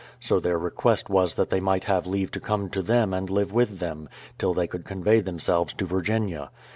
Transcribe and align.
So 0.19 0.39
their 0.39 0.57
request 0.57 1.11
was 1.11 1.35
that 1.35 1.51
they 1.51 1.59
might 1.59 1.83
have 1.83 2.07
leave 2.07 2.31
to 2.31 2.39
come 2.39 2.71
to 2.71 2.81
them 2.81 3.13
and 3.13 3.29
live 3.29 3.53
with 3.53 3.77
them, 3.77 4.09
till 4.39 4.55
they 4.55 4.65
could 4.65 4.83
convey 4.83 5.19
them 5.19 5.37
selves 5.37 5.75
to 5.75 5.85
Virginia. 5.85 6.49